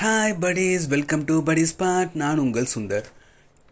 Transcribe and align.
Hi 0.00 0.34
buddies. 0.42 0.82
Welcome 0.90 1.22
to 1.28 1.36
buddies 1.46 1.70
spot 1.70 2.12
நான் 2.20 2.40
உங்கள் 2.42 2.68
சுந்தர். 2.74 3.06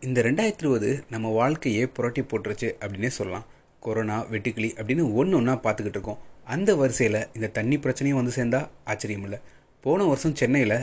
இந்த 0.07 0.23
ரெண்டாயிரத்தி 0.27 0.63
இருபது 0.63 0.89
நம்ம 1.13 1.29
வாழ்க்கையே 1.37 1.83
புரட்டி 1.97 2.23
போட்டுருச்சு 2.31 2.69
அப்படின்னே 2.81 3.11
சொல்லலாம். 3.17 3.45
கொரோனா 3.85 4.17
வெட்டுக்கிளி 4.33 4.71
அப்படின்னு 4.79 5.05
ஒன்று 5.21 5.37
ஒன்றா 5.41 5.55
பார்த்துக்கிட்டு 5.67 5.99
இருக்கோம். 5.99 6.19
அந்த 6.55 6.75
வரிசையில் 6.81 7.21
இந்த 7.35 7.51
தண்ணி 7.59 7.77
பிரச்சனையும் 7.85 8.19
வந்து 8.21 8.35
சேர்ந்தா 8.39 8.61
ஆச்சரியம் 8.93 9.27
இல்லை. 9.29 9.39
போன 9.85 10.09
வருஷம் 10.11 10.35
சென்னையில் 10.41 10.77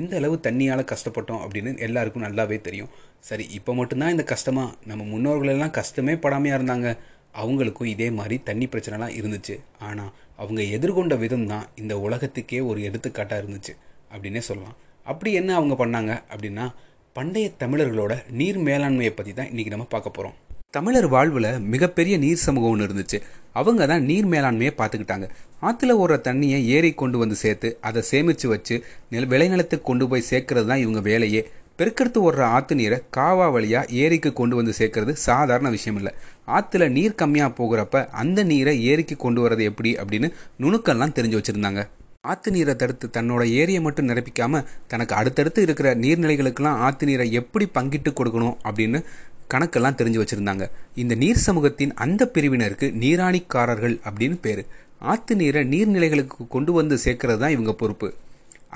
எந்த 0.00 0.16
அளவு 0.20 0.38
தண்ணியால் 0.46 0.84
கஷ்டப்பட்டோம் 0.92 1.42
அப்படின்னு 1.46 1.72
எல்லாருக்கும் 1.88 2.26
நல்லாவே 2.28 2.60
தெரியும். 2.68 2.92
சரி 3.30 3.46
இப்போ 3.58 3.74
மட்டும்தான் 3.80 4.14
இந்த 4.16 4.26
கஷ்டமாக 4.34 4.76
நம்ம 4.92 5.08
முன்னோர்களெல்லாம் 5.14 5.76
கஷ்டமே 5.80 6.16
படாமையாக 6.26 6.60
இருந்தாங்க. 6.60 6.96
அவங்களுக்கும் 7.42 7.92
இதே 7.96 8.10
மாதிரி 8.20 8.38
தண்ணி 8.50 8.68
பிரச்சனைலாம் 8.74 9.16
இருந்துச்சு. 9.18 9.58
ஆனால் 9.88 10.14
அவங்க 10.36 10.62
எதிர்கொண்ட 10.78 11.16
விதம் 11.26 11.46
தான் 11.46 11.68
இந்த 11.82 11.96
உலகத்துக்கே 12.06 12.62
ஒரு 12.70 12.80
எடுத்துக்காட்டாக 12.90 13.42
இருந்துச்சு. 13.42 13.74
அப்படின்னே 14.12 14.42
சொல்லலாம். 14.48 14.76
அப்படி 15.10 15.32
என்ன 15.40 15.50
அவங்க 15.58 15.74
பண்ணாங்க 15.82 16.12
அப்படின்னா 16.32 16.66
பண்டைய 17.16 17.46
தமிழர்களோட 17.62 18.14
நீர் 18.40 18.58
மேலாண்மையை 18.66 19.12
பற்றி 19.14 19.32
தான் 19.38 19.50
இன்றைக்கி 19.52 19.72
நம்ம 19.74 19.86
பார்க்க 19.94 20.16
போகிறோம் 20.16 20.36
தமிழர் 20.76 21.06
வாழ்வில் 21.12 21.50
மிகப்பெரிய 21.72 22.14
நீர் 22.24 22.42
சமூகம் 22.46 22.72
ஒன்று 22.72 22.86
இருந்துச்சு. 22.86 23.18
அவங்க 23.58 23.82
தான் 23.90 24.04
நீர் 24.08 24.26
மேலாண்மையை 24.32 24.72
பார்த்துக்கிட்டாங்க. 24.80 25.26
ஆற்றுல 25.66 25.94
ஓடுற 26.02 26.16
தண்ணியை 26.26 26.58
ஏரி 26.76 26.90
கொண்டு 27.02 27.16
வந்து 27.22 27.36
சேர்த்து 27.42 27.68
அதை 27.88 28.00
சேமித்து 28.10 28.48
வச்சு 28.52 28.76
நில 29.14 29.24
விளைநிலத்துக்கு 29.32 29.88
கொண்டு 29.90 30.06
போய் 30.10 30.28
சேர்க்கறது 30.30 30.68
தான் 30.72 30.82
இவங்க 30.84 31.02
வேலையே. 31.08 31.42
பெருக்கெடுத்து 31.78 32.20
ஓடுற 32.26 32.42
ஆற்று 32.56 32.74
நீரை 32.80 32.98
காவா 33.16 33.46
வழியாக 33.54 33.92
ஏரிக்கு 34.04 34.30
கொண்டு 34.40 34.54
வந்து 34.60 34.72
சேர்க்கறது 34.78 35.12
சாதாரண 35.26 35.68
விஷயம் 35.76 35.98
இல்லை. 36.00 36.12
ஆற்றுல 36.56 36.88
நீர் 36.96 37.20
கம்மியாக 37.22 37.56
போகிறப்ப 37.60 38.04
அந்த 38.22 38.42
நீரை 38.52 38.74
ஏரிக்கு 38.92 39.16
கொண்டு 39.24 39.42
வரது 39.44 39.64
எப்படி 39.70 39.92
அப்படின்னு 40.02 40.30
நுணுக்கெல்லாம் 40.64 41.16
தெரிஞ்சு 41.18 41.38
வச்சுருந்தாங்க. 41.38 41.82
ஆற்று 42.32 42.50
நீரை 42.56 42.74
தடுத்து 42.74 43.06
தன்னோட 43.16 43.42
ஏரியை 43.60 43.80
மட்டும் 43.86 44.08
நிரப்பிக்காம 44.10 44.62
தனக்கு 44.92 45.14
அடுத்தடுத்து 45.20 45.60
இருக்கிற 45.66 45.88
நீர்நிலைகளுக்கெல்லாம் 46.04 46.80
ஆற்று 46.86 47.06
நீரை 47.10 47.26
எப்படி 47.40 47.66
பங்கிட்டு 47.76 48.12
கொடுக்கணும் 48.20 48.56
அப்படின்னு 48.68 49.00
கணக்கெல்லாம் 49.52 49.98
தெரிஞ்சு 49.98 50.20
வச்சுருந்தாங்க. 50.22 50.64
இந்த 51.02 51.14
நீர் 51.22 51.44
சமூகத்தின் 51.46 51.92
அந்த 52.04 52.22
பிரிவினருக்கு 52.34 52.86
நீராணிக்காரர்கள் 53.02 53.96
அப்படின்னு 54.08 54.38
பேர். 54.46 54.62
ஆற்று 55.12 55.34
நீரை 55.42 55.62
நீர்நிலைகளுக்கு 55.72 56.46
கொண்டு 56.54 56.72
வந்து 56.78 56.96
சேர்க்கறது 57.04 57.40
தான் 57.42 57.54
இவங்க 57.56 57.72
பொறுப்பு. 57.82 58.08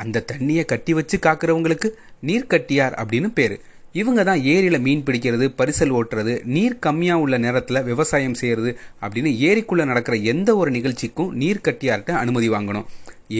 அந்த 0.02 0.24
தண்ணியை 0.30 0.64
கட்டி 0.72 0.92
வச்சு 0.98 1.16
காக்கிறவங்களுக்கு 1.26 1.88
நீர்க்கட்டியார் 2.28 2.96
அப்படின்னு 3.02 3.30
பேர். 3.38 3.56
இவங்க 4.00 4.20
தான் 4.28 4.42
ஏரியில் 4.52 4.84
மீன் 4.84 5.04
பிடிக்கிறது 5.06 5.46
பரிசல் 5.58 5.94
ஓட்டுறது 5.96 6.34
நீர் 6.54 6.76
கம்மியாக 6.84 7.22
உள்ள 7.24 7.36
நேரத்தில் 7.44 7.84
விவசாயம் 7.90 8.38
செய்கிறது 8.40 8.70
அப்படின்னு 9.02 9.30
ஏரிக்குள்ளே 9.48 9.84
நடக்கிற 9.90 10.16
எந்த 10.32 10.50
ஒரு 10.60 10.70
நிகழ்ச்சிக்கும் 10.76 11.32
நீர் 11.42 11.66
கட்டியார்கிட்ட 11.66 12.14
அனுமதி 12.22 12.48
வாங்கணும். 12.54 12.86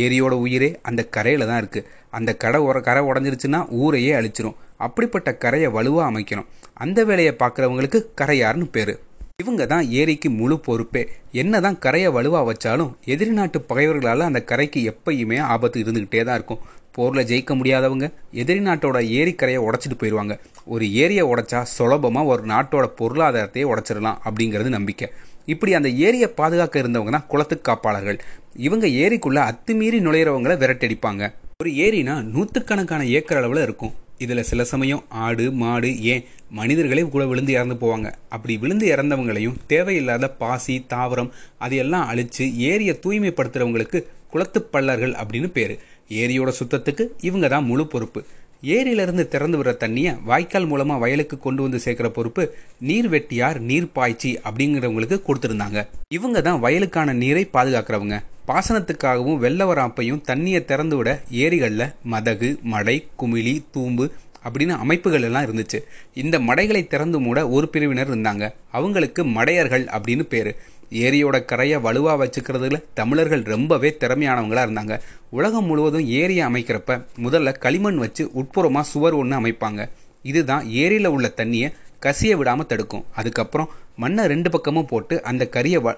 ஏரியோட 0.01 0.35
உயிரே 0.45 0.71
அந்த 0.89 1.03
கரையில் 1.15 1.49
தான் 1.51 1.61
இருக்குது 1.63 1.89
அந்த 2.19 2.31
கடை 2.43 2.59
உர 2.69 2.79
கரை 2.89 3.03
உடஞ்சிருச்சுன்னா 3.11 3.61
ஊரையே 3.83 4.13
அழிச்சிரும். 4.19 4.59
அப்படிப்பட்ட 4.87 5.31
கரையை 5.45 5.71
வலுவாக 5.77 6.11
அமைக்கணும். 6.11 6.51
அந்த 6.85 7.01
வேலையை 7.09 7.33
பார்க்குறவங்களுக்கு 7.43 7.99
கரையார்னு 8.21 8.69
பேர். 8.77 8.95
இவங்க 9.43 9.65
தான் 9.73 9.87
ஏரிக்கு 10.01 10.29
முழு 10.39 10.57
பொறுப்பே. 10.67 11.03
என்னதான் 11.43 11.79
கரையை 11.85 12.11
வலுவாக 12.17 12.45
வச்சாலும் 12.51 12.93
எதிரி 13.13 13.33
நாட்டு 13.39 13.59
பகைவர்களால் 13.71 14.29
அந்த 14.29 14.41
கரைக்கு 14.51 14.81
எப்பயுமே 14.93 15.39
ஆபத்து 15.55 15.83
இருந்துக்கிட்டே 15.83 16.23
தான் 16.29 16.39
இருக்கும். 16.39 16.63
போரில் 16.97 17.29
ஜெயிக்க 17.31 17.53
முடியாதவங்க 17.59 18.07
எதிரி 18.43 18.61
நாட்டோட 18.67 18.99
ஏரிக்கரையை 19.19 19.61
உடச்சிட்டு 19.69 19.97
போயிடுவாங்க. 20.01 20.35
ஒரு 20.75 20.85
ஏரியை 21.03 21.25
உடைச்சா 21.33 21.61
சுலபமாக 21.77 22.31
ஒரு 22.33 22.43
நாட்டோட 22.53 22.87
பொருளாதாரத்தையே 22.99 23.67
உடச்சிடலாம் 23.73 24.21
அப்படிங்கிறது 24.29 24.71
நம்பிக்கை. 24.79 25.09
இப்படி 25.47 25.75
அந்த 25.75 25.89
ஏரியை 25.89 26.29
பாதுகாக்க 26.41 26.83
இருந்தவங்க 26.83 27.11
தான் 27.11 27.29
குளத்து 27.29 27.61
காப்பாளர்கள். 27.69 28.19
இவங்க 28.57 28.87
ஏரிக்குள்ள 28.87 29.41
அத்துமீறி 29.51 30.01
நுழையிறவங்களை 30.07 30.57
விரட்டடிப்பாங்க 30.63 31.33
ஒரு 31.63 31.71
ஏரினா 31.71 32.15
நூற்றுக்கணக்கான 32.35 33.03
ஏக்கர் 33.07 33.41
அளவில் 33.41 33.63
இருக்கும். 33.63 33.93
இதில் 34.19 34.49
சில 34.51 34.65
சமயம் 34.65 35.05
ஆடு 35.09 35.53
மாடு 35.53 36.03
ஏன் 36.03 36.25
மனிதர்களே 36.51 37.03
கூட 37.03 37.25
விழுந்து 37.27 37.53
இறந்து 37.53 37.75
போவாங்க. 37.75 38.09
அப்படி 38.29 38.57
விழுந்து 38.57 38.87
இறந்தவங்களையும் 38.95 39.57
தேவையில்லாத 39.67 40.31
பாசி 40.43 40.85
தாவரம் 40.95 41.33
அதையெல்லாம் 41.59 42.07
அழித்து 42.07 42.47
ஏரியை 42.57 42.99
தூய்மைப்படுத்துகிறவங்களுக்கு 43.05 44.01
குளத்துப்பள்ளர்கள் 44.33 45.15
அப்படின்னு 45.23 45.47
பேர். 45.47 45.79
ஏரியோட 46.09 46.53
சுத்தத்துக்கு 46.61 47.07
இவங்க 47.21 47.49
தான் 47.49 47.65
முழு 47.65 47.87
பொறுப்பு. 47.87 48.25
ஏரியிலிருந்து 48.63 49.29
திறந்து 49.29 49.63
விடுற 49.63 49.71
தண்ணியை 49.85 50.23
வாய்க்கால் 50.25 50.67
மூலமாக 50.67 51.01
வயலுக்கு 51.01 51.39
கொண்டு 51.39 51.63
வந்து 51.63 51.81
சேர்க்குற 51.85 52.09
பொறுப்பு 52.09 52.57
நீர் 52.79 53.09
வெட்டியார் 53.11 53.59
நீர் 53.59 53.89
பாய்ச்சி 53.93 54.39
அப்படிங்கிறவங்களுக்கு 54.45 55.19
கொடுத்துருந்தாங்க. 55.29 55.87
இவங்க 56.09 56.41
தான் 56.41 56.63
வயலுக்கான 56.63 57.13
நீரை 57.13 57.49
பாதுகாக்கிறவங்க. 57.53 58.19
பாசனத்துக்காகவும் 58.49 59.39
வெள்ள 59.39 59.75
வராப்பையும் 59.75 60.23
தண்ணியை 60.27 60.65
திறந்து 60.65 60.97
விட 60.97 61.23
ஏரிகளில் 61.31 61.93
மதகு 62.03 62.51
மடை 62.63 63.07
குமிழி 63.21 63.65
தூம்பு 63.75 64.07
அப்படின்னு 64.45 64.77
அமைப்புகள் 64.85 65.23
எல்லாம் 65.23 65.45
இருந்துச்சு. 65.45 65.79
இந்த 66.15 66.39
மடைகளை 66.39 66.87
திறந்து 66.87 67.21
மூட 67.21 67.49
ஒரு 67.49 67.69
பிரிவினர் 67.69 68.11
இருந்தாங்க. 68.11 68.53
அவங்களுக்கு 68.71 69.25
மடையர்கள் 69.25 69.85
அப்படின்னு 69.97 70.23
பேர். 70.23 70.57
ஏரியோட 71.05 71.37
கரையை 71.45 71.79
வலுவாக 71.81 72.17
வச்சுக்கிறதுல 72.23 72.79
தமிழர்கள் 72.95 73.45
ரொம்பவே 73.55 73.91
திறமையானவங்களாக 74.01 74.67
இருந்தாங்க. 74.69 74.97
உலகம் 75.39 75.69
முழுவதும் 75.71 76.09
ஏரியை 76.21 76.45
அமைக்கிறப்ப 76.49 76.99
முதல்ல 77.27 77.53
களிமண் 77.65 78.01
வச்சு 78.05 78.25
உட்புறமாக 78.41 78.91
சுவர் 78.93 79.19
ஒன்று 79.21 79.37
அமைப்பாங்க. 79.41 79.83
இதுதான் 80.31 80.65
ஏரியில் 80.83 81.15
உள்ள 81.17 81.29
தண்ணியை 81.37 81.71
கசிய 82.07 82.33
விடாமல் 82.37 82.71
தடுக்கும். 82.73 83.07
அதுக்கப்புறம் 83.15 83.73
மண்ணை 83.97 84.25
ரெண்டு 84.27 84.51
பக்கமும் 84.51 84.91
போட்டு 84.93 85.15
அந்த 85.23 85.49
கரியை 85.57 85.81
வ 85.87 85.97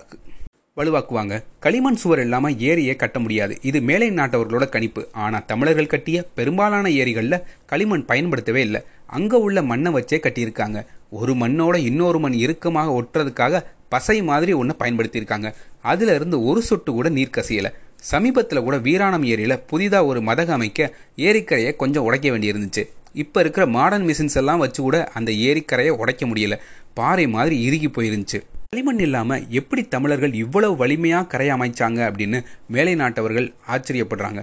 வலுவாக்குவாங்க. 0.78 1.34
களிமண் 1.64 1.98
சுவர் 2.02 2.20
இல்லாமல் 2.22 2.58
ஏரியை 2.70 2.94
கட்ட 2.96 3.18
முடியாது. 3.18 3.54
இது 3.62 3.78
மேலை 3.80 4.08
நாட்டவர்களோட 4.10 4.64
கணிப்பு. 4.68 5.02
ஆனால் 5.24 5.44
தமிழர்கள் 5.46 5.92
கட்டிய 5.92 6.18
பெரும்பாலான 6.38 6.90
ஏரிகளில் 7.00 7.44
களிமண் 7.72 8.04
பயன்படுத்தவே 8.04 8.60
இல்லை. 8.60 8.80
அங்கே 9.16 9.36
உள்ள 9.46 9.62
மண்ணை 9.62 9.90
வச்சே 9.92 10.18
கட்டியிருக்காங்க. 10.24 10.80
ஒரு 11.20 11.32
மண்ணோட 11.34 11.76
இன்னொரு 11.90 12.18
மண் 12.18 12.36
இறுக்கமாக 12.44 12.96
ஒட்டுறதுக்காக 13.00 13.62
பசை 13.94 14.18
மாதிரி 14.30 14.52
ஒன்று 14.60 14.74
பயன்படுத்தியிருக்காங்க. 14.82 15.48
அதுல 15.92 16.14
இருந்து 16.18 16.36
ஒரு 16.50 16.62
சொட்டு 16.68 16.90
கூட 16.96 17.08
நீர் 17.18 17.36
கசியலை. 17.38 17.72
சமீபத்தில் 18.12 18.64
கூட 18.66 18.76
வீராணம் 18.86 19.24
ஏரியில் 19.32 19.62
புதிதாக 19.70 20.08
ஒரு 20.10 20.20
மதக 20.28 20.50
அமைக்க 20.56 20.90
ஏரிக்கரையை 21.28 21.70
கொஞ்சம் 21.82 22.06
உடைக்க 22.08 22.28
வேண்டியிருந்துச்சு. 22.34 22.82
இப்போ 23.22 23.38
இருக்கிற 23.44 23.64
மாடர்ன் 23.76 24.06
மிஷின்ஸ் 24.08 24.38
எல்லாம் 24.40 24.62
வச்சு 24.62 24.80
கூட 24.86 24.98
அந்த 25.18 25.30
ஏரிக்கரையை 25.48 25.92
உடைக்க 26.02 26.24
முடியல. 26.30 26.54
பாறை 26.98 27.26
மாதிரி 27.36 27.56
இறுகி 27.68 27.88
போயிருந்துச்சு. 27.96 28.38
களிமண் 28.72 29.02
இல்லாமல் 29.06 29.44
எப்படி 29.58 29.82
தமிழர்கள் 29.94 30.32
இவ்வளவு 30.44 30.74
வலிமையாக 30.80 31.28
கரை 31.32 31.48
அமைச்சாங்க 31.56 32.00
அப்படின்னு 32.08 32.38
மேலை 32.74 32.94
நாட்டவர்கள் 33.02 33.48
ஆச்சரியப்படுறாங்க. 33.74 34.42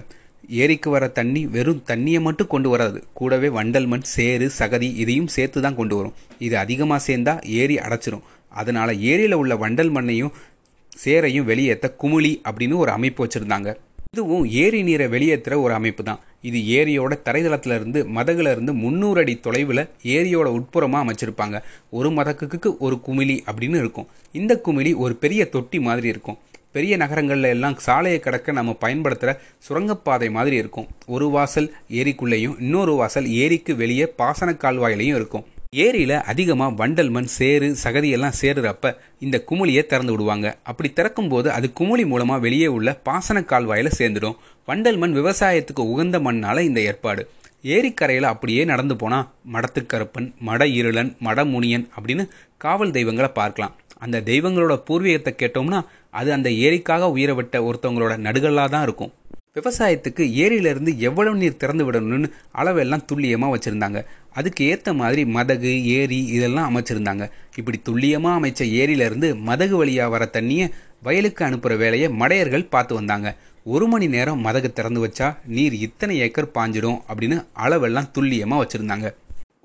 ஏரிக்கு 0.62 0.88
வர 0.94 1.04
தண்ணி 1.18 1.42
வெறும் 1.54 1.82
தண்ணியை 1.90 2.20
மட்டும் 2.26 2.52
கொண்டு 2.54 2.68
வராது. 2.72 2.98
கூடவே 3.18 3.48
வண்டல் 3.58 3.90
மண் 3.92 4.08
சேறு 4.14 4.46
சகதி 4.60 4.88
இதையும் 5.02 5.32
சேர்த்து 5.34 5.58
தான் 5.66 5.78
கொண்டு 5.80 5.96
வரும். 5.98 6.16
இது 6.46 6.56
அதிகமாக 6.64 7.00
சேர்ந்தா 7.08 7.34
ஏரி 7.60 7.76
அடைச்சிரும். 7.86 8.24
அதனால் 8.54 9.00
ஏரியில் 9.00 9.32
உள்ள 9.32 9.54
வண்டல் 9.54 9.90
மண்ணையும் 9.90 10.32
சேரையும் 11.04 11.44
வெளியேற்ற 11.44 11.94
குமிழி 12.02 12.40
அப்படின்னு 12.50 12.76
ஒரு 12.76 12.90
அமைப்பு 12.90 13.26
வச்சுருந்தாங்க. 13.26 13.76
இதுவும் 14.12 14.44
ஏரி 14.44 14.82
நீரை 14.82 15.06
வெளியேற்றுற 15.06 15.60
ஒரு 15.60 15.74
அமைப்பு 15.74 16.02
தான். 16.04 16.20
இது 16.42 16.58
ஏரியோட 16.58 17.12
தரைதளத்திலிருந்து 17.24 18.06
மதகுலேருந்து 18.16 18.48
இருந்து 18.48 18.72
முந்நூறு 18.72 19.20
அடி 19.20 19.36
தொலைவில் 19.36 19.88
ஏரியோட 20.02 20.44
உட்புறமாக 20.58 21.04
அமைச்சிருப்பாங்க. 21.04 21.62
ஒரு 21.90 22.10
மதக்குக்கு 22.10 22.76
ஒரு 22.78 23.00
குமிழி 23.06 23.42
அப்படின்னு 23.52 23.76
இருக்கும். 23.76 24.06
இந்த 24.32 24.60
குமிழி 24.64 24.94
ஒரு 24.96 25.14
பெரிய 25.14 25.48
தொட்டி 25.48 25.80
மாதிரி 25.80 26.08
இருக்கும். 26.08 26.38
பெரிய 26.72 26.96
நகரங்களில் 26.96 27.44
எல்லாம் 27.44 27.78
சாலையை 27.78 28.20
கடக்க 28.20 28.52
நம்ம 28.52 28.72
பயன்படுத்துகிற 28.72 29.40
சுரங்கப்பாதை 29.58 30.30
மாதிரி 30.30 30.56
இருக்கும். 30.56 30.86
ஒரு 31.06 31.28
வாசல் 31.28 31.74
ஏரிக்குள்ளேயும் 31.90 32.60
இன்னொரு 32.60 32.94
வாசல் 32.94 33.28
ஏரிக்கு 33.28 33.76
வெளியே 33.76 34.06
பாசன 34.06 34.52
கால்வாயிலையும் 34.52 35.18
இருக்கும். 35.20 35.44
ஏரியில் 35.72 36.14
அதிகமாக 36.30 36.76
வண்டல் 36.78 37.10
மண் 37.14 37.28
சேறு 37.34 37.68
சகதியெல்லாம் 37.82 38.34
சேருறப்ப 38.40 38.90
இந்த 39.24 39.36
குமுளியை 39.48 39.82
திறந்து 39.92 40.12
விடுவாங்க. 40.14 40.48
அப்படி 40.70 40.88
திறக்கும் 40.98 41.30
போது 41.32 41.48
அது 41.56 41.66
குமுளி 41.78 42.04
மூலமாக 42.10 42.44
வெளியே 42.46 42.68
உள்ள 42.76 42.92
பாசன 43.08 43.42
கால்வாயில் 43.52 43.96
சேர்ந்துடும். 43.98 44.36
வண்டல் 44.68 44.98
மண் 45.02 45.14
விவசாயத்துக்கு 45.18 45.84
உகந்த 45.92 46.18
மண்ணால் 46.26 46.60
இந்த 46.66 46.82
ஏற்பாடு. 46.90 47.24
ஏரிக்கரையில் 47.76 48.28
அப்படியே 48.32 48.62
நடந்து 48.72 48.96
போனால் 49.02 49.30
மடத்துக்கருப்பன் 49.54 50.28
மட 50.50 50.68
இருளன் 50.80 51.12
மடமுனியன் 51.28 51.88
அப்படின்னு 51.96 52.26
காவல் 52.66 52.94
தெய்வங்களை 52.98 53.30
பார்க்கலாம். 53.40 53.74
அந்த 54.04 54.22
தெய்வங்களோட 54.30 54.76
பூர்வீகத்தை 54.86 55.34
கேட்டோம்னா 55.42 55.80
அது 56.20 56.30
அந்த 56.38 56.48
ஏரிக்காக 56.68 57.10
உயிரை 57.16 57.36
விட்ட 57.40 57.56
ஒருத்தவங்களோட 57.70 58.14
நடுகளாக 58.28 58.70
தான் 58.76 58.86
இருக்கும். 58.88 59.14
விவசாயத்துக்கு 59.56 60.24
ஏரியிலிருந்து 60.42 60.92
எவ்வளவு 61.08 61.36
நீர் 61.40 61.58
திறந்து 61.62 61.84
விடணும்னு 61.86 62.28
அளவெல்லாம் 62.60 63.06
துல்லியமாக 63.08 63.52
வச்சுருந்தாங்க. 63.54 64.00
அதுக்கு 64.34 64.62
ஏற்ற 64.72 64.92
மாதிரி 65.00 65.22
மதகு 65.36 65.72
ஏரி 65.98 66.18
இதெல்லாம் 66.36 66.68
அமைச்சிருந்தாங்க. 66.68 67.24
இப்படி 67.56 67.78
துல்லியமாக 67.88 68.38
அமைச்ச 68.40 68.62
ஏரியிலிருந்து 68.80 69.28
மதகு 69.48 69.76
வழியாக 69.80 70.12
வர 70.14 70.24
தண்ணியை 70.36 70.66
வயலுக்கு 71.06 71.42
அனுப்புகிற 71.44 71.76
வேலையை 71.84 72.08
மடையர்கள் 72.20 72.70
பார்த்து 72.74 72.94
வந்தாங்க. 72.94 73.30
ஒரு 73.74 73.86
மணி 73.88 74.06
நேரம் 74.14 74.44
மதகு 74.46 74.68
திறந்து 74.72 75.00
வச்சா 75.06 75.26
நீர் 75.56 75.74
இத்தனை 75.86 76.14
ஏக்கர் 76.26 76.54
பாஞ்சிடும் 76.54 77.00
அப்படின்னு 77.08 77.38
அளவெல்லாம் 77.64 78.10
துல்லியமாக 78.10 78.62
வச்சுருந்தாங்க. 78.62 79.08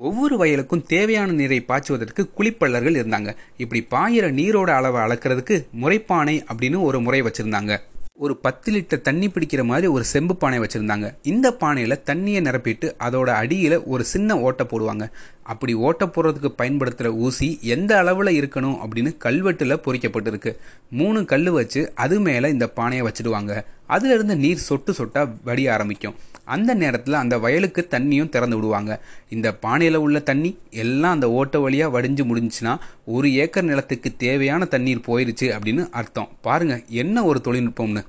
ஒவ்வொரு 0.07 0.35
வயலுக்கும் 0.41 0.83
தேவையான 0.93 1.31
நீரை 1.31 1.59
பாய்ச்சுவதற்கு 1.69 2.23
குளிப்பள்ளர்கள் 2.37 2.99
இருந்தாங்க. 2.99 3.29
இப்படி 3.57 3.81
பாயிற 3.93 4.25
நீரோட 4.39 4.69
அளவை 4.79 4.99
அளக்கிறதுக்கு 5.05 5.55
முறைப்பானை 5.81 6.35
அப்படின்னு 6.49 6.79
ஒரு 6.89 6.99
முறை 7.05 7.21
வச்சுருந்தாங்க. 7.21 7.75
ஒரு 8.19 8.37
பத்து 8.37 8.73
லிட்டர் 8.73 9.01
தண்ணி 9.01 9.27
பிடிக்கிற 9.27 9.63
மாதிரி 9.63 9.87
ஒரு 9.87 10.03
செம்பு 10.03 10.35
பானை 10.35 10.59
வச்சுருந்தாங்க. 10.59 11.07
இந்த 11.21 11.51
பானையில் 11.51 12.01
தண்ணியை 12.05 12.39
நிரப்பிட்டு 12.45 12.87
அதோட 13.07 13.27
அடியில் 13.41 13.83
ஒரு 13.83 14.03
சின்ன 14.03 14.39
ஓட்டை 14.39 14.65
போடுவாங்க. 14.69 15.05
அப்படி 15.43 15.73
ஓட்டை 15.73 16.07
போடுறதுக்கு 16.07 16.49
பயன்படுத்துகிற 16.55 17.15
ஊசி 17.15 17.59
எந்த 17.61 17.97
அளவில் 17.97 18.39
இருக்கணும் 18.39 18.77
அப்படின்னு 18.85 19.11
கல்வெட்டில் 19.25 19.81
பொறிக்கப்பட்டிருக்கு. 19.85 20.57
மூணு 20.89 21.25
கல் 21.25 21.49
வச்சு 21.49 21.91
அது 21.95 22.19
மேலே 22.19 22.49
இந்த 22.49 22.67
பானையை 22.67 23.07
வச்சுடுவாங்க. 23.07 23.61
அதுலேருந்து 23.89 24.35
நீர் 24.45 24.65
சொட்டு 24.69 24.91
சொட்டாக 24.97 25.33
வடிய 25.43 25.73
ஆரம்பிக்கும். 25.73 26.15
அந்த 26.55 26.71
நேரத்தில் 26.81 27.21
அந்த 27.21 27.35
வயலுக்கு 27.45 27.81
தண்ணியும் 27.91 28.29
திறந்து 28.29 28.55
விடுவாங்க. 28.55 28.91
இந்த 29.29 29.47
பானையில் 29.65 29.97
உள்ள 30.05 30.19
தண்ணி 30.19 30.51
எல்லாம் 30.83 31.15
அந்த 31.17 31.29
ஓட்ட 31.39 31.59
வழியாக 31.59 31.93
வடிஞ்சு 31.95 32.23
முடிஞ்சுன்னா 32.29 32.73
ஒரு 33.15 33.29
ஏக்கர் 33.43 33.67
நிலத்துக்கு 33.69 34.11
தேவையான 34.25 34.65
தண்ணீர் 34.65 35.07
போயிருச்சு 35.07 35.47
அப்படின்னு 35.55 35.85
அர்த்தம். 36.01 36.29
பாருங்கள் 36.41 36.83
என்ன 37.03 37.25
ஒரு 37.25 37.41
தொழில்நுட்பம்னு. 37.43 38.03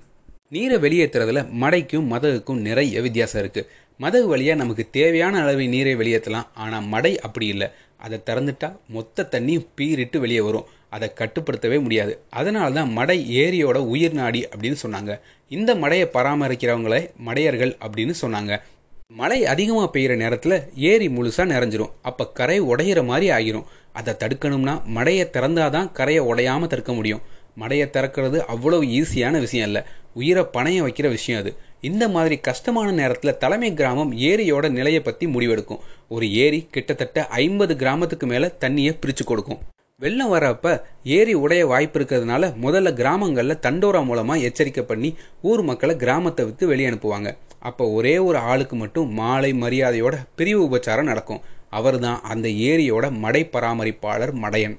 நீரை 0.57 0.77
வெளியேற்றுறதுல 0.85 1.41
மடைக்கும் 1.63 2.11
மதகுக்கும் 2.13 2.65
நிறைய 2.69 3.01
வித்தியாசம் 3.07 3.43
இருக்குது 3.43 3.69
மதகு 4.01 4.27
வழியாக 4.33 4.61
நமக்கு 4.61 4.85
தேவையான 4.91 5.41
அளவு 5.43 5.65
நீரை 5.69 5.95
வெளியேற்றலாம் 5.97 6.51
ஆனால் 6.55 6.89
மடை 6.95 7.13
அப்படி 7.27 7.47
இல்லை. 7.47 7.69
அதை 8.05 8.17
திறந்துட்டா 8.27 8.69
மொத்த 8.97 9.29
தண்ணியும் 9.33 9.67
பீறிட்டு 9.79 10.19
வெளியே 10.25 10.41
வரும். 10.41 10.69
அதை 10.91 11.13
கட்டுப்படுத்தவே 11.15 11.81
முடியாது. 11.81 12.13
அதனால 12.31 12.71
தான் 12.71 12.93
மடை 12.93 13.19
ஏரியோட 13.43 13.77
உயிர் 13.77 14.13
நாடி 14.13 14.47
அப்படின்னு 14.53 14.79
சொன்னாங்க. 14.83 15.21
இந்த 15.49 15.75
மடையை 15.75 16.07
பராமரிக்கிறவங்களே 16.17 17.01
மடையர்கள் 17.27 17.73
அப்படின்னு 17.87 18.15
சொன்னாங்க. 18.23 18.61
மழை 19.07 19.47
அதிகமாக 19.47 19.99
பெய்கிற 19.99 20.17
நேரத்தில் 20.17 20.57
ஏரி 20.77 21.09
முழுசாக 21.09 21.53
நிறைஞ்சிரும். 21.55 21.93
அப்போ 22.03 22.27
கரை 22.29 22.63
உடையிற 22.63 23.05
மாதிரி 23.05 23.29
ஆகிரும். 23.31 23.69
அதை 23.93 24.15
தடுக்கணும்னா 24.15 24.75
மடையை 24.97 25.25
திறந்தாதான் 25.37 25.93
கரையை 25.93 26.25
உடையாமல் 26.25 26.67
தடுக்க 26.67 26.93
முடியும். 26.93 27.23
மடையை 27.61 27.87
திறக்கிறது 27.95 28.39
அவ்வளோ 28.55 28.79
ஈஸியான 28.99 29.39
விஷயம் 29.39 29.67
இல்லை. 29.67 29.83
உயிரை 30.15 30.45
பணைய 30.53 30.79
வைக்கிற 30.85 31.09
விஷயம் 31.09 31.41
அது. 31.41 31.51
இந்த 31.81 32.09
மாதிரி 32.09 32.37
கஷ்டமான 32.39 32.91
நேரத்தில் 32.91 33.39
தலைமை 33.39 33.75
கிராமம் 33.75 34.13
ஏரியோட 34.19 34.69
நிலையை 34.71 35.01
பற்றி 35.01 35.27
முடிவெடுக்கும். 35.27 35.83
ஒரு 36.09 36.33
ஏரி 36.45 36.69
கிட்டத்தட்ட 36.71 37.27
ஐம்பது 37.27 37.77
கிராமத்துக்கு 37.77 38.27
மேலே 38.27 38.47
தண்ணியை 38.47 38.95
பிரித்து 39.01 39.25
கொடுக்கும். 39.25 39.61
வெள்ளம் 40.03 40.33
வரப்ப 40.33 40.73
ஏரி 41.15 41.33
உடைய 41.45 41.63
வாய்ப்பு 41.71 41.97
இருக்கிறதுனால 41.99 42.51
முதல்ல 42.65 42.89
கிராமங்களில் 42.99 43.61
தண்டோரா 43.65 44.01
மூலமாக 44.09 44.45
எச்சரிக்கை 44.49 44.83
பண்ணி 44.91 45.11
ஊர் 45.51 45.63
மக்களை 45.69 45.95
கிராமத்தை 46.03 46.43
விட்டு 46.49 46.65
வெளியே 46.71 46.89
அனுப்புவாங்க. 46.91 47.31
அப்போ 47.69 47.85
ஒரே 47.97 48.13
ஒரு 48.27 48.39
ஆளுக்கு 48.51 48.77
மட்டும் 48.83 49.09
மாலை 49.21 49.51
மரியாதையோட 49.63 50.15
பிரிவு 50.39 50.61
உபச்சாரம் 50.69 51.11
நடக்கும். 51.11 51.43
அவர் 51.79 51.99
தான் 52.05 52.23
அந்த 52.33 52.47
ஏரியோட 52.71 53.11
மடை 53.25 53.43
பராமரிப்பாளர் 53.55 54.35
மடையன். 54.45 54.77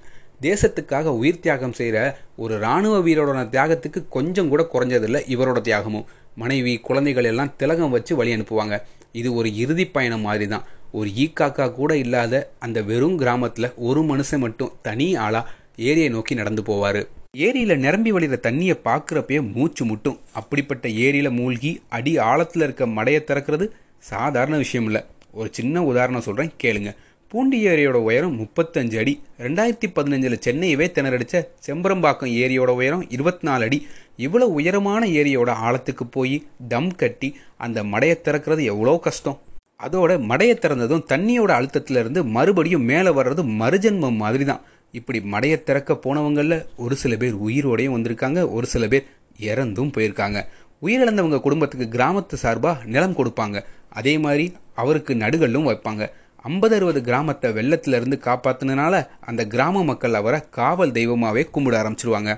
தேசத்துக்காக 0.48 1.16
உயிர் 1.22 1.44
தியாகம் 1.46 1.78
செய்கிற 1.80 1.98
ஒரு 2.44 2.56
இராணுவ 2.64 2.96
வீரரோட 3.08 3.44
தியாகத்துக்கு 3.58 4.02
கொஞ்சம் 4.18 4.52
கூட 4.54 4.64
குறைஞ்சதில்லை 4.74 5.24
இவரோட 5.36 5.62
தியாகமும். 5.70 6.10
மனைவி 6.44 6.76
குழந்தைகள் 6.88 7.32
எல்லாம் 7.34 7.56
திலகம் 7.62 7.96
வச்சு 7.98 8.16
வழி 8.22 8.38
அனுப்புவாங்க. 8.38 8.76
இது 9.20 9.30
ஒரு 9.40 9.50
இறுதி 9.64 9.86
பயணம் 9.96 10.28
மாதிரி 10.28 10.46
தான் 10.48 10.66
ஒரு 10.92 11.10
ஈக்காக்கா 11.10 11.72
கூட 11.72 11.98
இல்லாத 11.98 12.52
அந்த 12.60 12.82
வெறும் 12.82 13.18
கிராமத்தில் 13.18 13.74
ஒரு 13.76 14.02
மனுஷன் 14.02 14.38
மட்டும் 14.38 14.72
தனி 14.82 15.16
ஆளாக 15.16 15.52
ஏரியை 15.76 16.10
நோக்கி 16.10 16.36
நடந்து 16.36 16.62
போவார். 16.62 17.08
ஏரியில் 17.38 17.78
நிரம்பி 17.78 18.12
வழிகிற 18.12 18.38
தண்ணியை 18.48 18.76
பார்க்குறப்பயே 18.86 19.54
மூச்சு 19.54 19.86
முட்டும். 19.86 20.20
அப்படிப்பட்ட 20.32 20.90
ஏரியில் 20.90 21.30
மூழ்கி 21.30 21.82
அடி 21.90 22.18
ஆழத்தில் 22.18 22.62
இருக்க 22.62 22.88
மடையை 22.88 23.22
திறக்கிறது 23.28 23.70
சாதாரண 23.98 24.58
விஷயம் 24.58 24.86
இல்லை. 24.86 25.04
ஒரு 25.32 25.50
சின்ன 25.52 25.84
உதாரணம் 25.84 26.22
சொல்கிறேன் 26.22 26.52
கேளுங்க. 26.64 26.96
பூண்டி 27.28 27.68
ஏரியோட 27.68 27.98
உயரம் 28.08 28.38
முப்பத்தஞ்சு 28.40 29.00
அடி. 29.00 29.22
ரெண்டாயிரத்தி 29.38 29.88
பதினஞ்சில் 29.96 30.44
சென்னையவே 30.46 30.88
திணறடிச்ச 30.88 31.48
செம்பரம்பாக்கம் 31.68 32.32
ஏரியோட 32.44 32.72
உயரம் 32.80 33.10
இருபத்தி 33.10 33.48
நாலு 33.48 33.64
அடி. 33.64 33.88
இவ்வளோ 34.18 34.48
உயரமான 34.60 35.06
ஏரியோட 35.06 35.54
ஆழத்துக்கு 35.66 36.06
போய் 36.12 36.46
தம் 36.68 36.96
கட்டி 36.96 37.36
அந்த 37.58 37.84
மடையை 37.84 38.16
திறக்கிறது 38.24 38.64
எவ்வளோ 38.64 39.00
கஷ்டம். 39.02 39.40
அதோட 39.84 40.12
மடையை 40.30 40.54
திறந்ததும் 40.54 41.06
தண்ணியோட 41.10 41.52
அழுத்தத்திலிருந்து 41.58 42.24
மறுபடியும் 42.24 42.82
மேலே 42.82 43.10
வர்றது 43.10 43.44
மறுஜென்மம் 43.62 44.16
மாதிரி 44.16 44.46
தான் 44.46 44.62
இப்படி 44.92 45.20
மடையை 45.20 45.64
திறக்க 45.64 45.94
போனவங்களில் 45.94 46.66
ஒரு 46.76 46.96
சில 46.96 47.16
பேர் 47.16 47.36
உயிரோடையும் 47.36 47.96
வந்திருக்காங்க 47.96 48.52
ஒரு 48.52 48.68
சில 48.68 48.88
பேர் 48.88 49.06
இறந்தும் 49.40 49.94
போயிருக்காங்க. 49.98 50.40
உயிரிழந்தவங்க 50.82 51.40
குடும்பத்துக்கு 51.40 51.98
கிராமத்து 51.98 52.34
சார்பாக 52.34 52.86
நிலம் 52.86 53.16
கொடுப்பாங்க. 53.18 53.64
அதே 53.90 54.18
மாதிரி 54.18 54.54
அவருக்கு 54.74 55.16
நடுகளும் 55.16 55.68
வைப்பாங்க. 55.68 56.10
ஐம்பது 56.36 56.76
அறுபது 56.76 57.02
கிராமத்தை 57.02 57.52
வெள்ளத்திலிருந்து 57.52 58.18
காப்பாத்தினால 58.28 59.08
அந்த 59.20 59.46
கிராம 59.46 59.84
மக்கள் 59.84 60.14
அவரை 60.14 60.40
காவல் 60.50 60.92
தெய்வமாகவே 60.92 61.50
கும்பிட 61.54 61.78
ஆரம்பிச்சிருவாங்க. 61.82 62.34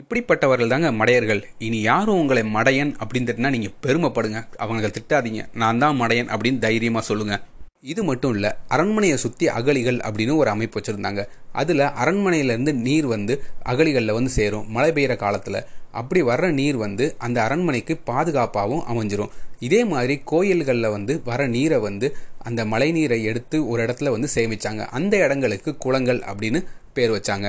இப்படிப்பட்டவர்கள் 0.00 0.72
தாங்க 0.72 0.88
மடையர்கள். 1.00 1.38
இனி 1.66 1.78
யாரும் 1.90 2.18
உங்களை 2.22 2.42
மடையன் 2.56 2.90
அப்படின்னு 3.02 3.28
திட்டினா 3.28 3.50
நீங்கள் 3.54 3.76
பெருமைப்படுங்க. 3.84 4.40
அவங்களை 4.62 4.88
திட்டாதீங்க. 4.96 5.42
நான் 5.62 5.80
தான் 5.82 5.96
மடையன் 6.00 6.32
அப்படின்னு 6.34 6.58
தைரியமாக 6.64 7.08
சொல்லுங்கள் 7.10 7.44
இது 7.92 8.02
மட்டும் 8.08 8.32
இல்லை 8.36 8.50
அரண்மனையை 8.74 9.16
சுற்றி 9.22 9.46
அகழிகள் 9.58 9.98
அப்படின்னு 10.06 10.34
ஒரு 10.42 10.48
அமைப்பு 10.52 10.76
வச்சுருந்தாங்க. 10.78 11.22
அதில் 11.60 11.82
அரண்மனையிலேருந்து 12.02 12.72
நீர் 12.86 13.06
வந்து 13.14 13.34
அகழிகளில் 13.72 14.16
வந்து 14.18 14.30
சேரும். 14.38 14.64
மழை 14.76 14.90
பெய்கிற 14.96 15.14
காலத்தில். 15.24 15.58
அப்படி 16.00 16.22
வர்ற 16.30 16.46
நீர் 16.60 16.78
வந்து 16.84 17.04
அந்த 17.26 17.38
அரண்மனைக்கு 17.46 17.94
பாதுகாப்பாகவும் 18.10 18.86
அமைஞ்சிரும். 18.92 19.34
இதே 19.66 19.80
மாதிரி 19.92 20.16
கோயில்களில் 20.32 20.94
வந்து 20.96 21.14
வர 21.30 21.46
நீரை 21.56 21.78
வந்து 21.88 22.08
அந்த 22.48 22.64
மழை 22.72 22.88
நீரை 22.98 23.18
எடுத்து 23.30 23.58
ஒரு 23.68 23.80
இடத்துல 23.86 24.10
வந்து 24.16 24.30
சேமித்தாங்க 24.34 24.84
அந்த 24.98 25.16
இடங்களுக்கு 25.26 25.72
குளங்கள் 25.84 26.20
அப்படின்னு 26.32 26.62
பேர் 26.98 27.14
வச்சாங்க. 27.16 27.48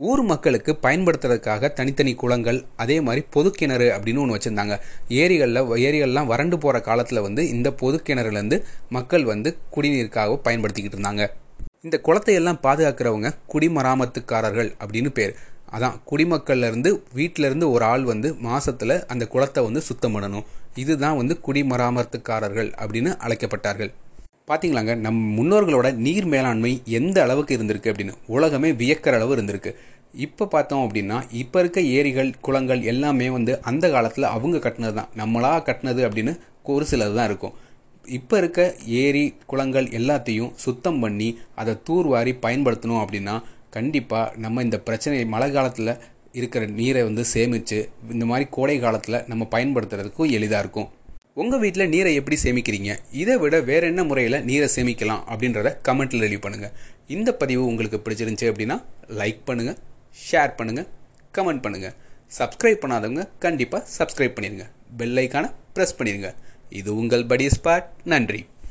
ஊர் 0.00 0.20
மக்களுக்கு 0.22 0.78
பயன்படுத்துறதுக்காக 0.82 1.72
தனித்தனி 1.72 2.14
குளங்கள் 2.14 2.64
அதே 2.76 3.00
மாதிரி 3.00 3.26
பொதுக்கிணறு 3.34 3.86
அப்படின்னு 3.94 4.20
ஒன்று 4.20 4.36
வச்சுருந்தாங்க. 4.36 4.74
ஏரிகளில் 5.08 5.60
ஏரிகள்லாம் 5.86 6.26
வறண்டு 6.26 6.58
போகிற 6.58 6.80
காலத்தில் 6.80 7.20
வந்து 7.20 7.48
இந்த 7.48 7.70
பொதுக்கிணறுலேருந்து 7.70 8.62
மக்கள் 8.88 9.24
வந்து 9.24 9.56
குடிநீருக்காக 9.76 10.38
பயன்படுத்திக்கிட்டு 10.44 10.98
இருந்தாங்க. 10.98 11.26
இந்த 11.82 12.00
குளத்தை 12.00 12.34
எல்லாம் 12.34 12.60
பாதுகாக்கிறவங்க 12.62 13.30
குடிமராமத்துக்காரர்கள் 13.52 14.70
அப்படின்னு 14.82 15.08
பேர். 15.08 15.34
அதான் 15.72 15.96
குடிமக்கள்லேருந்து 16.10 16.90
வீட்டிலேருந்து 16.90 16.90
வீட்டில 17.14 17.48
இருந்து 17.50 17.70
ஒரு 17.70 17.84
ஆள் 17.84 18.04
வந்து 18.04 18.34
மாதத்தில் 18.34 19.06
அந்த 19.06 19.26
குளத்தை 19.26 19.64
வந்து 19.64 19.80
சுத்தம் 19.80 20.14
பண்ணணும். 20.14 20.46
இதுதான் 20.74 21.16
வந்து 21.16 21.40
குடிமராமத்துக்காரர்கள் 21.46 22.70
அப்படின்னு 22.82 23.10
அழைக்கப்பட்டார்கள். 23.26 23.92
பார்த்தீங்களாங்க 24.48 24.94
நம் 25.04 25.20
முன்னோர்களோட 25.38 25.88
நீர் 26.06 26.28
மேலாண்மை 26.32 26.72
எந்த 26.98 27.16
அளவுக்கு 27.26 27.56
இருந்திருக்கு 27.56 27.92
அப்படின்னு. 27.92 28.14
உலகமே 28.36 28.70
வியக்கிற 28.80 29.14
அளவு 29.18 29.32
இருந்திருக்கு. 29.36 29.72
இப்போ 30.26 30.44
பார்த்தோம் 30.52 30.84
அப்படின்னா 30.84 31.16
இப்போ 31.40 31.58
இருக்க 31.62 31.80
ஏரிகள் 31.96 32.30
குளங்கள் 32.46 32.82
எல்லாமே 32.92 33.26
வந்து 33.36 33.54
அந்த 33.70 33.86
காலத்தில் 33.94 34.32
அவங்க 34.34 34.58
கட்டினது 34.66 34.96
தான் 34.98 35.10
நம்மளாக 35.20 35.64
கட்டினது 35.68 36.02
அப்படின்னு 36.08 36.34
ஒரு 36.76 36.86
சிலது 36.90 37.14
தான் 37.18 37.28
இருக்கும். 37.30 37.54
இப்போ 38.18 38.34
இருக்க 38.42 38.60
ஏரி 39.02 39.24
குளங்கள் 39.50 39.86
எல்லாத்தையும் 39.98 40.52
சுத்தம் 40.64 41.00
பண்ணி 41.02 41.28
அதை 41.60 41.74
தூர்வாரி 41.88 42.32
பயன்படுத்தணும் 42.44 43.02
அப்படின்னா 43.02 43.34
கண்டிப்பாக 43.76 44.32
நம்ம 44.44 44.62
இந்த 44.66 44.78
பிரச்சனை 44.86 45.18
மழை 45.34 45.48
காலத்தில் 45.56 45.92
இருக்கிற 46.38 46.62
நீரை 46.78 47.02
வந்து 47.08 47.22
சேமித்து 47.34 47.78
இந்த 48.14 48.24
மாதிரி 48.30 48.46
கோடை 48.56 48.76
காலத்தில் 48.84 49.24
நம்ம 49.30 49.46
பயன்படுத்துறதுக்கும் 49.54 50.32
எளிதாக 50.38 50.62
இருக்கும். 50.64 50.88
உங்கள் 51.40 51.60
வீட்டில் 51.62 51.90
நீரை 51.92 52.12
எப்படி 52.18 52.36
சேமிக்கிறீங்க? 52.42 52.92
இதை 53.22 53.34
விட 53.42 53.56
வேற 53.68 53.82
என்ன 53.92 54.02
முறையில் 54.10 54.36
நீரை 54.48 54.68
சேமிக்கலாம் 54.74 55.22
அப்படின்றத 55.32 55.68
கமெண்ட்டில் 55.88 56.24
ரெடி 56.24 56.38
பண்ணுங்கள் 56.44 56.72
இந்த 57.16 57.30
பதிவு 57.40 57.62
உங்களுக்கு 57.70 57.98
பிடிச்சிருந்துச்சி 58.06 58.48
அப்படின்னா 58.52 58.76
லைக் 59.20 59.42
பண்ணுங்கள் 59.48 59.78
ஷேர் 60.24 60.52
பண்ணுங்கள் 60.58 60.88
கமெண்ட் 61.38 61.62
பண்ணுங்கள் 61.66 61.94
சப்ஸ்கிரைப் 62.38 62.82
பண்ணாதவங்க 62.84 63.24
கண்டிப்பாக 63.44 63.82
சப்ஸ்கிரைப் 63.98 64.36
பண்ணிடுங்க 64.36 64.66
பெல் 65.00 65.20
ஐக்கானை 65.24 65.50
ப்ரெஸ் 65.76 65.96
பண்ணிடுங்க 65.98 66.30
இது 66.80 66.90
உங்கள் 67.02 67.28
படி 67.32 67.46
ஸ்பாட் 67.56 67.88
நன்றி. 68.12 68.40